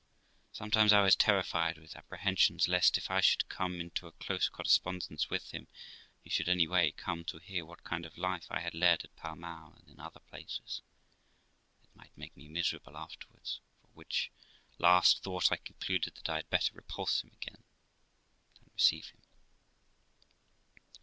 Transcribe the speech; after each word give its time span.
Sometimes 0.51 0.91
I 0.93 1.03
was 1.03 1.15
terrified 1.15 1.77
with 1.77 1.95
apprehensions 1.95 2.67
lest, 2.67 2.97
if 2.97 3.11
I 3.11 3.21
should 3.21 3.47
come 3.49 3.79
into 3.79 4.07
a 4.07 4.11
close 4.13 4.49
correspondence 4.49 5.29
with 5.29 5.51
him, 5.51 5.67
he 6.23 6.27
should 6.31 6.49
any 6.49 6.67
way 6.67 6.91
come 6.93 7.23
to 7.25 7.37
hear 7.37 7.67
what 7.67 7.83
kind 7.83 8.03
of 8.03 8.17
life 8.17 8.47
I 8.49 8.61
had 8.61 8.73
led 8.73 9.03
at 9.05 9.15
Pall 9.15 9.35
Mall 9.35 9.73
and 9.77 9.87
in 9.87 9.99
other 9.99 10.19
places, 10.19 10.81
and 11.77 11.85
it 11.91 11.95
might 11.95 12.17
make 12.17 12.35
me 12.35 12.47
miserable 12.49 12.97
afterwards; 12.97 13.61
from 13.79 13.91
which 13.91 14.31
last 14.79 15.21
thought 15.21 15.51
I 15.51 15.57
concluded 15.57 16.15
that 16.15 16.29
I 16.29 16.37
had 16.37 16.49
better 16.49 16.71
repulse 16.73 17.23
him 17.23 17.29
again 17.33 17.63
than 18.55 18.71
receive 18.73 19.05
him. 19.09 19.21